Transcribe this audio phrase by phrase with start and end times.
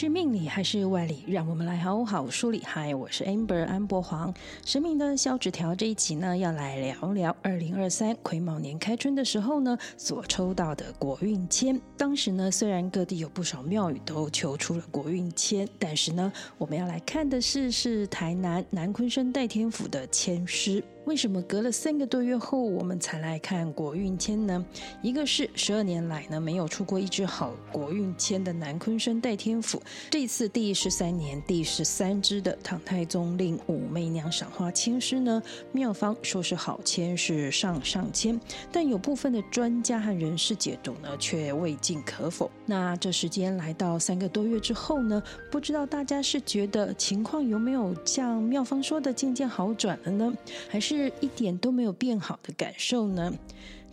[0.00, 1.22] 是命理还是外理？
[1.26, 2.62] 让我们来好好梳理。
[2.64, 4.32] 嗨，我是 Amber 安博黄。
[4.64, 11.78] 神明的小纸条这一集呢，要来聊聊二零二三癸卯年开春的时候呢，所抽到的国运签。
[11.98, 20.82] 当时呢，虽然各地有不少庙宇都求出了国运签，但是呢，我们要来看的是是台南南鲲鯓代天府的签师。
[21.06, 24.64] 为什么隔了三个多月后，我们才来看国运签呢？
[25.02, 38.38] 一个是十二年来呢，没有出过一支好国运签的南昆生代天府，这次第十三年第十三支的唐太宗令武媚娘赏花签诗呢，妙方说是好签，是上上签，
[38.70, 42.50] 但有部分的专家和人士解读呢，却未尽可否。
[42.66, 50.32] 那这时间来到三个多月之后呢，不知道大家是觉得情况有没有像妙方说的渐渐好转了呢，
[50.68, 50.89] 还是？
[50.96, 53.32] 是一点都没有变好的感受呢。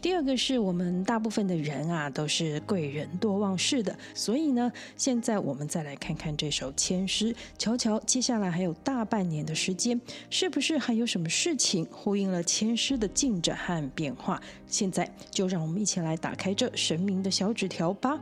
[0.02, 10.00] 第二个是我们大部分的人啊，都是贵人多忘事的，所以呢，现在我们再来看看这首签诗，瞧瞧接下来还有大半年的时间，
[10.32, 14.42] 是不是还有什么事情呼应了签诗的进展和变化？
[14.66, 18.20] 现在就让我们一起来打开这神明的小纸条吧。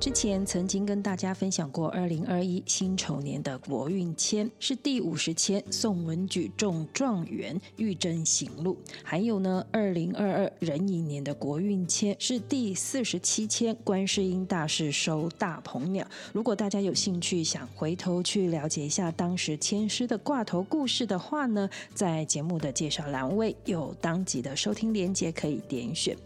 [0.00, 8.78] 之前曾经跟大家分享过，二零二一辛丑年的国运签是第五十签，宋文举中状元，玉贞行路。
[9.02, 16.06] 还有呢，二零二二壬寅年的国运签是第四十七签，观世音大士收大鹏鸟。
[16.32, 26.16] 如果大家有兴趣想回头去了解一下当时签诗的挂头故事的话呢，在节目的介绍栏位有当集的收听连接可以点选。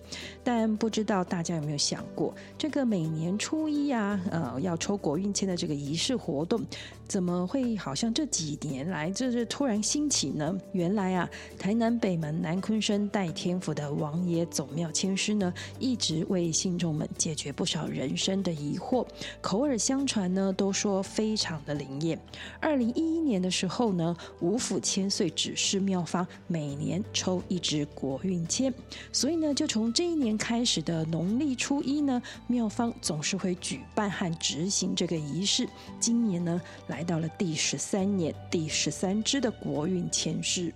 [0.44, 6.60] 但不知道大家有没有想过，这个每年初初一呀，呃，要抽国运签的这个仪式活动，
[7.06, 10.58] 怎么会好像这几年来就是突然兴起呢？
[10.72, 19.06] 原来啊，台南北门南鲲鯓代天府的王爷总庙签师呢，一直为信众们解决不少人生的疑惑，
[19.40, 22.18] 口耳相传呢，都说非常的灵验。
[22.58, 28.74] 二零一一年的时候呢，五府千岁指示庙方每年抽一支国运签，
[29.12, 33.51] 所以呢，就从这一年开始的农历初一呢，庙方总是会。
[33.56, 35.68] 举办和执行这个仪式，
[36.00, 40.72] 今年呢，来到了第十三年，第十三支的国运前世。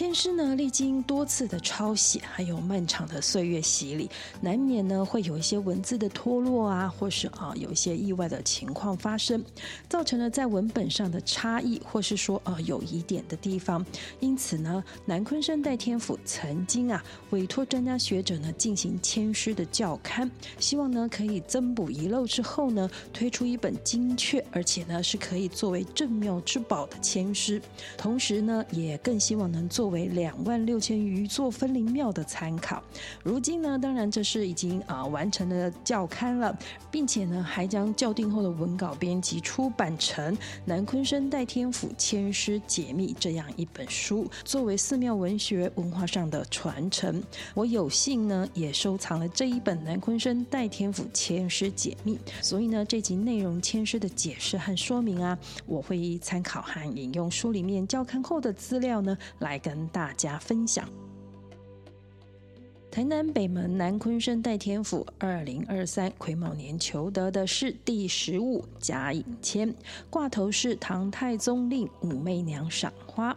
[0.00, 4.08] 签诗呢，历经多次的抄写，还有漫长的岁月洗礼，
[4.40, 9.44] 难免呢会有一些文字的脱落啊，或是啊有一些意外的情况发生，
[9.90, 13.84] 造成了在文本上的差异，或是说呃有疑点的地方。
[14.20, 27.60] 因此呢，南昆山代天府曾经啊委托专家学者呢进行签诗的校勘，希望呢可以增补遗漏之后呢，推出一本精确而且呢是可以作为镇庙之宝的签诗，
[27.98, 29.89] 同时呢也更希望能做。
[29.90, 32.82] 为两万六千余座分灵庙的参考。
[33.22, 36.56] 如今呢，当然这是已经啊、完成了校勘了，
[36.90, 40.34] 并且呢还将校订后的文稿编辑出版成
[40.64, 47.22] 《南昆生代天府签诗解密》这样一本书，作为寺庙文学文化上的传承。
[47.54, 59.79] 我有幸呢也收藏了这一本《南昆生代天府签诗解密》，所以呢这集内容签诗的解释和说明啊，我会参考和引用书里面校勘后的资料呢来跟。
[59.80, 60.86] 跟大家分享，
[62.90, 69.74] 台南北门南昆生代天府二零二三癸卯年求得的是第十五甲寅签，
[70.10, 73.34] 挂头是唐太宗令武媚娘赏花，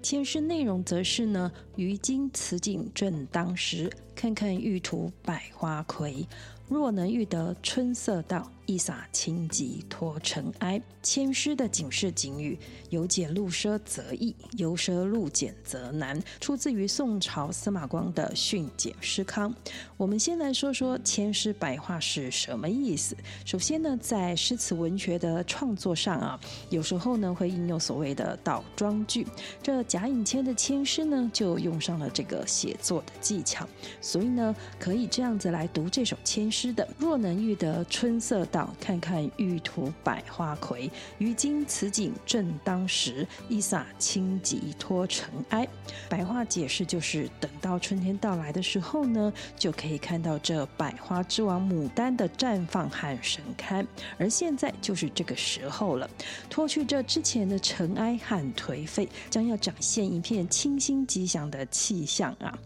[0.00, 6.28] 签诗内容则是呢：于今此景正当时，看看玉土百花魁，
[6.68, 8.50] 若能遇得春色到。
[8.66, 12.56] 一洒清疾脱尘埃，千诗的警示警语：
[12.90, 16.22] 由俭入奢则易，由奢入俭则难。
[16.38, 19.52] 出自于宋朝司马光的《训俭诗康》。
[19.96, 23.16] 我们先来说说千诗百话是什么意思。
[23.44, 29.26] 首先呢，在诗词文学的创作上啊，有时候呢会应用所谓的倒装句。
[29.60, 33.68] 这贾引谦的千诗呢，就用上了这个写作的技巧，
[34.10, 38.68] 所以呢，可以这样子来读这首千诗的：若能遇得春色到。
[38.80, 43.24] 看看玉土百花魁，于今此景正当时。
[43.48, 45.68] 一洒清疾脱尘埃。
[46.08, 53.86] 白话解释就是，等到春天到来的时候呢，就可以看到这百花之王牡丹的绽放和盛开。
[54.18, 56.10] 而现在就是这个时候了，
[56.48, 62.58] 脱去这之前的尘埃和颓废，将要展现一片清新吉祥的气象啊。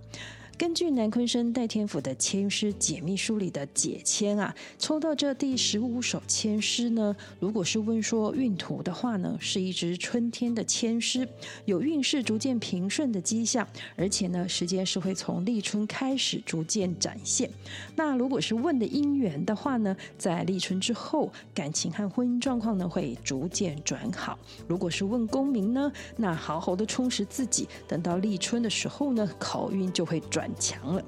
[0.56, 11.28] 根据南昆生代天府的签诗解密书里的解签啊，抽到这第十五首签诗呢，如果是问说运途的话呢，是一支春天的签诗，
[11.64, 13.66] 有运势逐渐平顺的迹象，
[13.96, 17.50] 而且呢，时间是会从立春开始逐渐展现。
[17.96, 24.38] 那如果是问的姻缘的话呢，在立春之后，感情和婚姻状况呢会逐渐转好。
[24.68, 31.02] 如果是问功名呢，那好好的充实自己，等到立春的时候呢，考运就会转强了。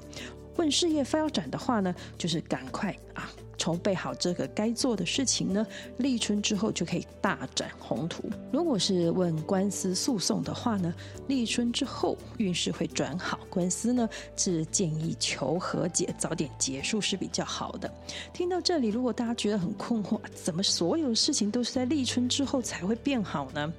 [0.57, 3.31] 问事业发展的话呢，就是赶快啊。
[3.59, 5.67] 筹备好这个该做的事情呢，
[5.97, 8.23] 立春之后就可以大展宏图。
[8.53, 10.95] 如果是问官司诉讼的话呢，
[11.27, 14.07] 立春之后运势会转好，官司呢
[14.37, 17.91] 是建议求和解，早点结束是比较好的。
[18.33, 23.73] 听到这里，如果大家觉得很困惑，怎么所有事情都是在立春之后才会变好呢？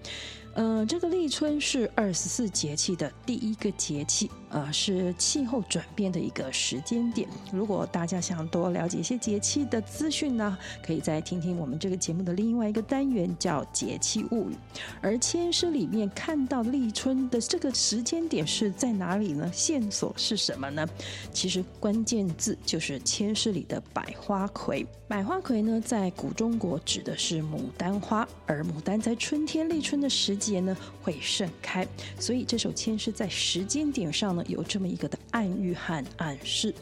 [0.55, 7.27] 嗯、呃，这个立春是二十四节气的第一个节气，呃，是气候转变的一个时间点。
[7.51, 14.53] 如果大家想多了解一些节气的资讯呢，可以再听听我们这个节目的另外一个单元，叫《节气物语》。
[15.01, 19.49] 而签诗里面看到立春的这个时间点是在哪里呢？
[19.53, 20.85] 线索是什么呢？
[21.31, 24.85] 其实关键字就是签诗里的百花魁。
[25.07, 30.57] 百花魁呢，在古中国指的是牡丹花，而牡丹在春天立春的时节。
[30.59, 31.87] 呢会盛开，
[32.19, 36.73] 所以这首签诗在时间点上有这么一个的暗喻和暗示。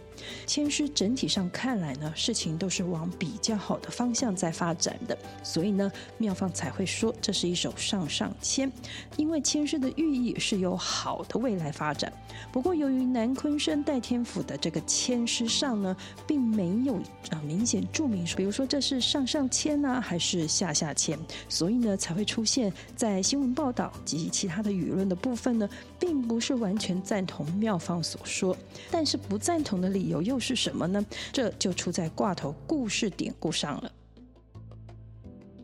[0.46, 8.72] 签诗整体上看来呢，事情都是往比较好的方向在发展的，所以呢，妙方才会说这是一首上上签，
[9.18, 12.12] 因为签诗的寓意是有好的未来发展。
[12.52, 15.96] 不过，由于南昆生代天府的这个签诗上呢，
[16.26, 16.96] 并没有
[17.32, 21.20] 啊明显注明说，比如说这是上上签呢，还是下下签，
[21.50, 25.70] 所以呢，才会出现在新闻报道及其他的舆论的部分呢，
[26.00, 28.56] 并不是完全赞同妙方所说，
[28.90, 30.05] 但是不赞同的理。
[30.06, 31.04] 理由又是什么呢？
[31.34, 33.92] 这就出在挂头故事典故上了。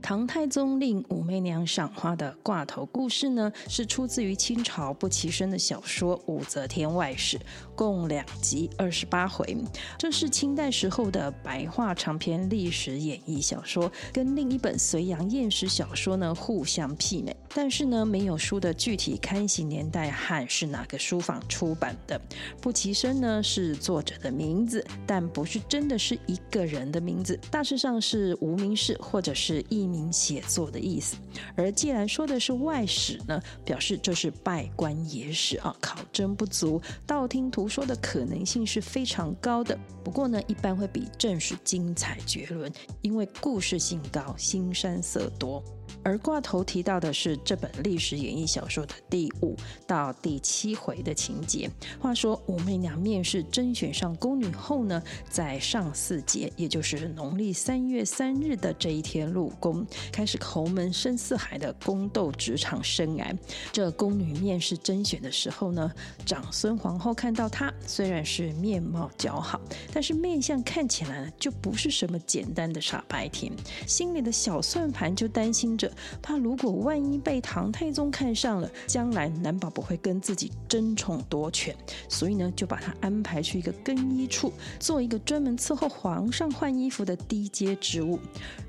[0.02, 7.38] 唐太宗令武媚娘赏花的挂头故事呢，是出自于清朝不齐生的小说《武则天外史》，
[7.76, 9.56] 共两集二十八回。
[9.98, 17.36] 这是清代时候的白话长篇历史演义小说，跟另一本隋炀艳史小说呢互相媲美。
[17.54, 22.20] 但是呢，没有书的具体刊行年代和是哪个书坊出版的。
[22.60, 31.18] 不齐生呢是作者的名字，但不是真的是一个人的名字，大致上是无名氏或者是一名写作的意思。
[31.56, 39.78] 而既然说的是外史呢，表示这是拜官野史啊，考证不足，道听途说的可能性是非常高的。
[40.04, 42.72] 不过呢，一般会比正史精彩绝伦，
[43.02, 45.62] 因为故事性高，新山色多。
[46.04, 49.56] 而挂头提到的是这本历史演义小说的第五
[49.86, 51.70] 到第七回的情节。
[52.00, 63.36] 话说武媚娘面试甄选上宫女后呢，在上巳节，也就是农历三月三日的这一天入宫，开始侯门深似海的宫斗职场生涯。
[63.72, 65.92] 这宫女面试甄选的时候呢，
[66.26, 69.62] 长孙皇后看到她，虽然是面貌姣好，
[69.94, 73.52] 但是面相看起来呢，就不是什么简单的傻白甜，
[73.86, 75.91] 心里的小算盘就担心着。
[76.22, 81.76] 怕如果万一被唐太宗看上了，将来难保不会跟自己争宠夺权，
[82.08, 88.20] 所以呢，就把他安排去一个更衣处，做一个专门伺候皇上换衣服的低阶职务。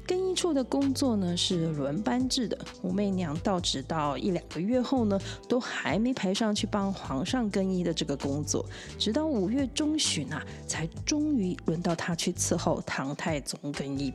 [0.06, 5.18] 更衣处的工作呢是轮班制的，武媚娘到职到一两个月后呢，
[5.48, 8.64] 都还没排上去帮皇上更衣的这个工作，
[8.98, 14.12] 直到五月中旬啊，才终于轮到她去伺候唐太宗更衣。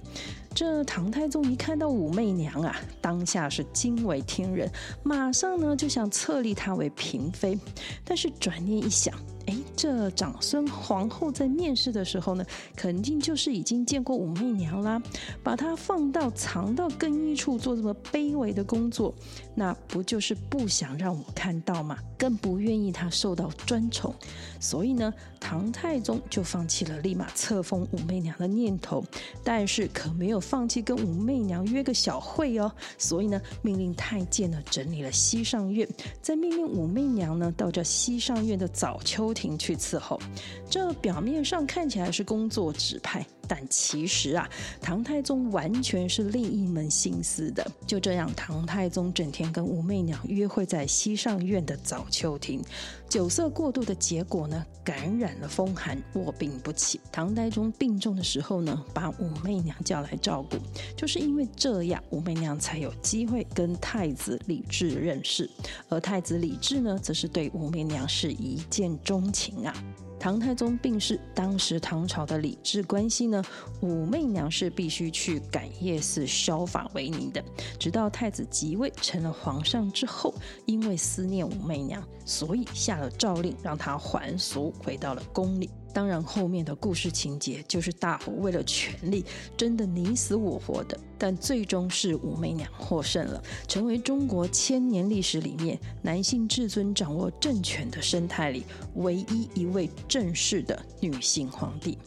[0.53, 4.69] 这唐太宗一看到武媚娘啊，当下是惊为天人，
[5.03, 7.57] 马上呢就想册立她为嫔妃，
[8.03, 9.13] 但是转念一想。
[9.47, 15.01] 哎，这长孙皇后在面试的时候呢，肯定就是已经见过武媚娘啦，
[15.41, 19.13] 把她放到藏到更衣处做这么卑微的工作，
[19.55, 21.97] 那不就是不想让我看到吗？
[22.17, 24.13] 更不愿意她受到专宠，
[24.59, 29.03] 所以呢，唐太宗就放弃了立马册封武媚娘的念头，
[29.43, 35.87] 但是可没有放弃跟武媚娘约个小会哦，所以呢，命令太监呢整理了西上院，
[36.21, 40.20] 再命令武媚娘呢到这西上院的早秋庭去伺候，
[40.67, 44.49] 这表面上看起来是工作指派，但其实啊，
[44.81, 47.65] 唐太宗完全是另一门心思的。
[47.85, 52.61] 就这样，唐太宗整天跟武媚娘约会在西上院的早秋亭，
[53.09, 56.99] 酒色过度的结果呢，感染了风寒，卧病不起。
[57.11, 60.57] 唐太宗病重的时候呢，把武媚娘叫来照顾，
[60.95, 65.49] 就是因为这样，武媚娘才有机会跟太子李治认识，
[65.89, 69.73] 而太子李治呢，则是对武媚娘是一见钟情啊。
[70.19, 73.43] 唐太宗病逝，当时唐朝的礼制关系呢，
[73.81, 77.43] 武媚娘是必须去感业寺削发为尼的。
[77.79, 80.33] 直到太子即位成了皇上之后，
[80.65, 85.69] 因为思念武媚娘，所以下了诏令，让她还俗，回到了宫里。
[85.93, 101.97] 当然，后面的故事情节就是大伙为了权力争得你死我活的，但最终是武媚娘获胜了，成为中国千年历史里面男性至尊掌握政权的生态里唯一一位正式的女性皇帝。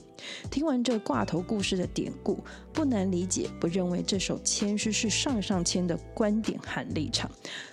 [0.50, 2.38] 听完这挂头故事的典故，
[2.74, 7.30] 不难理解，不认为这首千诗是上上签的观点和立场。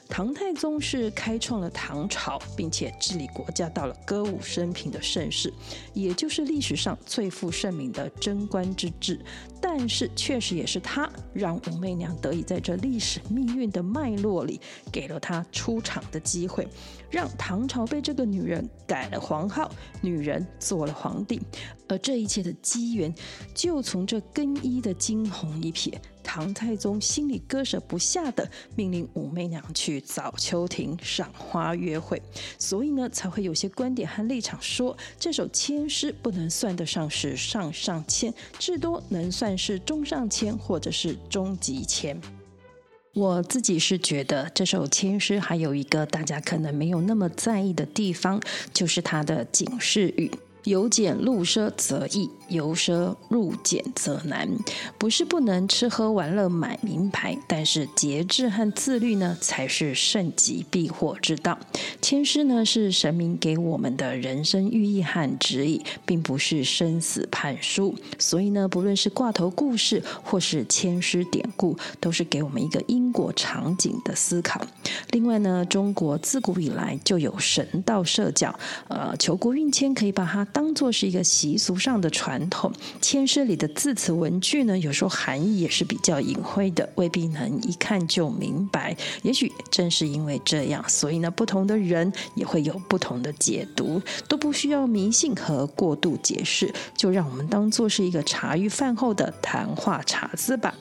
[0.07, 5.53] 唐太宗是开创了唐朝，并且治理国家到了歌舞升平的盛世，
[5.93, 9.19] 也就是历史上最负盛名的贞观之治。
[9.59, 14.59] 但是，确实也是他让武媚娘得以在这历史命运的脉络里，
[14.91, 16.67] 给了她出场的机会，
[17.09, 21.41] 让唐朝被这个女人改了皇号，女人做了皇帝。
[21.87, 23.13] 而这一切的机缘，
[23.53, 25.93] 就从这更衣的惊鸿一瞥。
[26.27, 32.21] 唐太宗心里割舍不下的，命令武媚娘去早秋亭赏花约会，
[32.59, 42.19] 所以呢，才会有些观点和立场说，这首签诗不能算得上是上上签，至多能算是中上签或者是中级签。
[43.13, 48.39] 我自己是觉得这首签诗还有一个大家可能没有那么在意的地方，
[48.73, 50.29] 就是它的警示语。
[50.65, 54.49] 由俭入奢则易，由奢入俭则难。
[54.97, 61.57] 不是不能吃喝玩乐买名牌，但是节制和自律呢，才是盛极避祸之道。
[62.01, 67.95] 签诗呢，是神明给我们的人生寓意和指引，并不是生死判书。
[68.17, 74.59] 所以呢，不论是挂头故事或是签诗典故，都是给我们一个因果场景的思考。
[75.11, 78.53] 另外呢，中国自古以来就有神道社教，
[78.87, 80.45] 呃，求国运签可以把它。
[80.53, 88.95] 当做是一个习俗上的传传统，签诗里的字词文句呢，有时候含义也是比较隐晦的，未必能一看就明白。
[89.23, 100.75] 也许正是因为这样，所以呢，不同的人也会有不同的解读，都不需要迷信和过度解释，就让我们当做是一个茶余饭后的谈话茶资吧。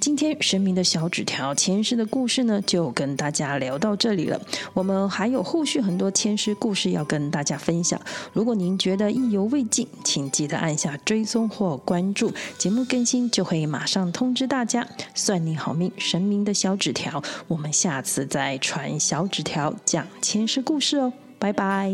[0.00, 4.40] 今天神明的小纸条前世的故事呢，就跟大家聊到这里了。
[4.72, 8.00] 我们还有后续很多前世故事要跟大家分享。
[8.32, 14.86] 如果您觉得意犹未尽，请记得按下追踪或关注，节目更新就会马上通知大家。
[15.14, 21.92] 算你好命，神明的小纸条，我们下次再传小纸条讲前世故事哦，拜拜。